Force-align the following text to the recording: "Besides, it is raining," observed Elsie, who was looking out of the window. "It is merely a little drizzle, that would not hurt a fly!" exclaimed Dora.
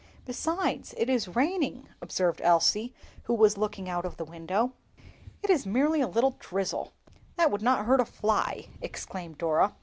"Besides, 0.25 0.95
it 0.97 1.11
is 1.11 1.35
raining," 1.35 1.87
observed 2.01 2.41
Elsie, 2.43 2.91
who 3.25 3.35
was 3.35 3.55
looking 3.55 3.87
out 3.87 4.03
of 4.03 4.17
the 4.17 4.25
window. 4.25 4.73
"It 5.43 5.51
is 5.51 5.67
merely 5.67 6.01
a 6.01 6.07
little 6.07 6.35
drizzle, 6.39 6.93
that 7.35 7.51
would 7.51 7.61
not 7.61 7.85
hurt 7.85 8.01
a 8.01 8.05
fly!" 8.05 8.65
exclaimed 8.81 9.37
Dora. 9.37 9.75